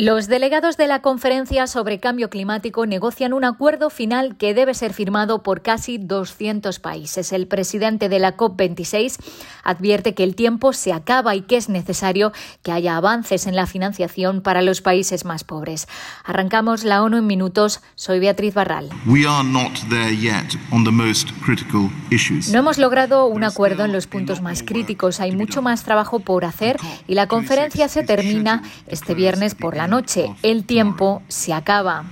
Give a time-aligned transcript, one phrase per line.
[0.00, 4.94] Los delegados de la Conferencia sobre Cambio Climático negocian un acuerdo final que debe ser
[4.94, 7.34] firmado por casi 200 países.
[7.34, 9.18] El presidente de la COP26
[9.62, 12.32] advierte que el tiempo se acaba y que es necesario
[12.62, 15.86] que haya avances en la financiación para los países más pobres.
[16.24, 17.82] Arrancamos la ONU en minutos.
[17.94, 18.88] Soy Beatriz Barral.
[22.50, 25.20] No hemos logrado un acuerdo en los puntos más críticos.
[25.20, 29.89] Hay mucho más trabajo por hacer y la conferencia se termina este viernes por la
[29.90, 30.34] noche.
[30.42, 32.04] El tiempo se acaba.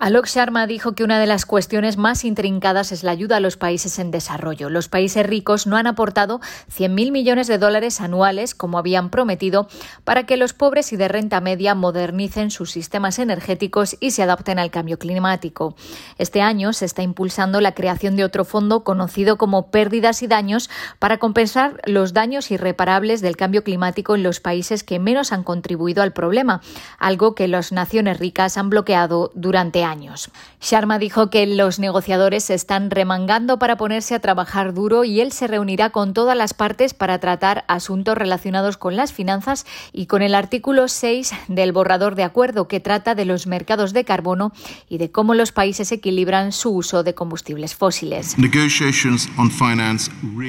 [0.00, 3.56] Alok Sharma dijo que una de las cuestiones más intrincadas es la ayuda a los
[3.56, 4.70] países en desarrollo.
[4.70, 6.38] Los países ricos no han aportado
[6.70, 9.66] 100.000 millones de dólares anuales, como habían prometido,
[10.04, 14.60] para que los pobres y de renta media modernicen sus sistemas energéticos y se adapten
[14.60, 15.74] al cambio climático.
[16.16, 20.70] Este año se está impulsando la creación de otro fondo conocido como Pérdidas y Daños
[21.00, 26.04] para compensar los daños irreparables del cambio climático en los países que menos han contribuido
[26.04, 26.60] al problema,
[27.00, 30.30] algo que las naciones ricas han bloqueado durante años años.
[30.60, 35.32] Sharma dijo que los negociadores se están remangando para ponerse a trabajar duro y él
[35.32, 40.22] se reunirá con todas las partes para tratar asuntos relacionados con las finanzas y con
[40.22, 44.52] el artículo 6 del borrador de acuerdo que trata de los mercados de carbono
[44.88, 48.36] y de cómo los países equilibran su uso de combustibles fósiles.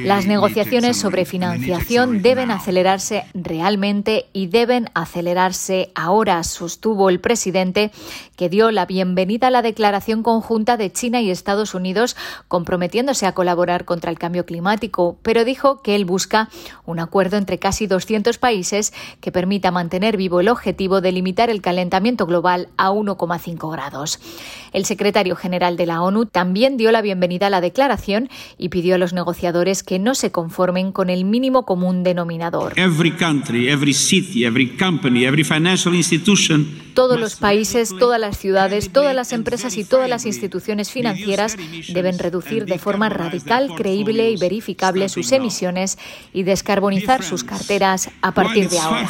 [0.04, 7.92] Las negociaciones sobre financiación deben acelerarse realmente y deben acelerarse ahora, sostuvo el presidente,
[8.36, 12.16] que dio la bienvenida la declaración conjunta de China y Estados Unidos
[12.48, 16.50] comprometiéndose a colaborar contra el cambio climático, pero dijo que él busca
[16.86, 21.62] un acuerdo entre casi 200 países que permita mantener vivo el objetivo de limitar el
[21.62, 24.20] calentamiento global a 1,5 grados.
[24.74, 28.96] El secretario general de la ONU también dio la bienvenida a la declaración y pidió
[28.96, 32.74] a los negociadores que no se conformen con el mínimo común denominador.
[36.94, 41.56] Todos los países, todas las ciudades, todas las empresas y todas las instituciones financieras
[41.90, 45.98] deben reducir de forma radical, creíble y verificable sus emisiones
[46.34, 49.10] y descarbonizar sus carteras a partir de ahora.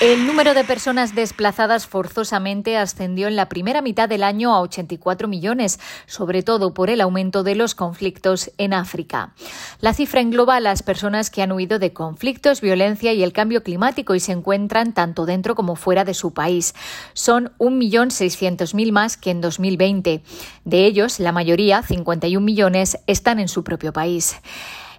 [0.00, 5.26] El número de personas desplazadas forzosamente ascendió en la primera mitad del año a 84
[5.26, 9.34] millones, sobre todo por el aumento de los conflictos en África.
[9.80, 13.64] La cifra engloba a las personas que han huido de conflictos, violencia y el cambio
[13.64, 16.76] climático y se encuentran tanto dentro como fuera de su país.
[17.12, 20.22] Son 1.600.000 más que en 2020.
[20.64, 24.36] De ellos, la mayoría, 51 millones, están en su propio país.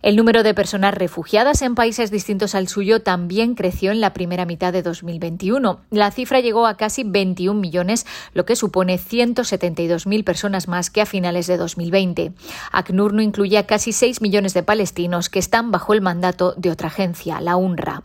[0.02, 4.46] El número de personas refugiadas en países distintos al suyo también creció en la primera
[4.46, 5.82] mitad de 2021.
[5.92, 11.06] La cifra llegó a casi 21 millones, lo que supone 172.000 personas más que a
[11.06, 12.32] finales de 2020.
[12.72, 16.72] ACNUR no incluye a casi 6 millones de palestinos que están bajo el mandato de
[16.72, 18.04] otra agencia, la UNRWA.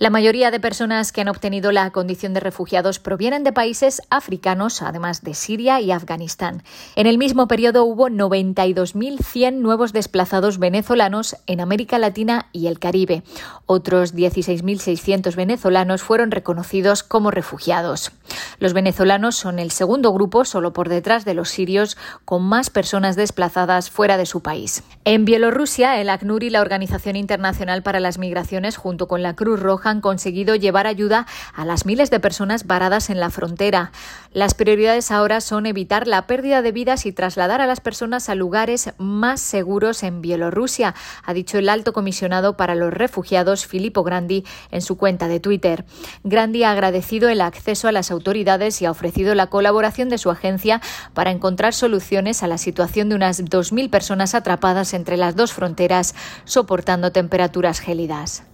[0.00, 4.82] La mayoría de personas que han obtenido la condición de refugiados provienen de países africanos,
[4.82, 6.64] además de Siria y Afganistán.
[6.96, 13.22] En el mismo periodo hubo 92.100 nuevos desplazados venezolanos en América Latina y el Caribe.
[13.66, 18.10] Otros 16.600 venezolanos fueron reconocidos como refugiados.
[18.58, 23.14] Los venezolanos son el segundo grupo, solo por detrás de los sirios, con más personas
[23.14, 24.82] desplazadas fuera de su país.
[25.04, 29.60] En Bielorrusia, el ACNUR y la Organización Internacional para las Migraciones, junto con la Cruz
[29.84, 33.92] Han conseguido llevar ayuda a las miles de personas varadas en la frontera.
[34.32, 38.34] Las prioridades ahora son evitar la pérdida de vidas y trasladar a las personas a
[38.34, 44.44] lugares más seguros en Bielorrusia, ha dicho el alto comisionado para los refugiados Filippo Grandi
[44.70, 45.84] en su cuenta de Twitter.
[46.24, 50.30] Grandi ha agradecido el acceso a las autoridades y ha ofrecido la colaboración de su
[50.30, 50.80] agencia
[51.12, 56.14] para encontrar soluciones a la situación de unas 2.000 personas atrapadas entre las dos fronteras,
[56.44, 58.44] soportando temperaturas gélidas.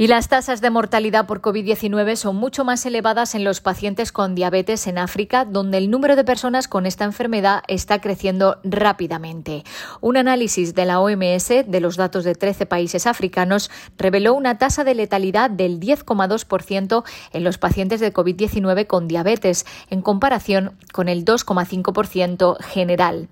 [0.00, 4.36] Y las tasas de mortalidad por COVID-19 son mucho más elevadas en los pacientes con
[4.36, 9.64] diabetes en África, donde el número de personas con esta enfermedad está creciendo rápidamente.
[10.00, 14.84] Un análisis de la OMS de los datos de 13 países africanos reveló una tasa
[14.84, 17.02] de letalidad del 10,2%
[17.32, 23.28] en los pacientes de COVID-19 con diabetes, en comparación con el 2,5% general.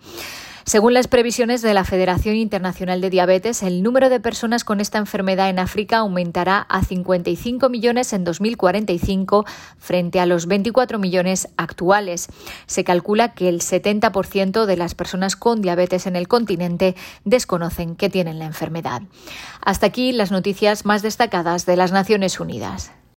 [0.69, 4.99] Según las previsiones de la Federación Internacional de Diabetes, el número de personas con esta
[4.99, 9.45] enfermedad en África aumentará a 55 millones en 2045
[9.79, 12.27] frente a los 24 millones actuales.
[12.67, 18.11] Se calcula que el 70% de las personas con diabetes en el continente desconocen que
[18.11, 19.03] tienen la enfermedad.
[19.61, 22.91] Hasta aquí las noticias más destacadas de las Naciones Unidas.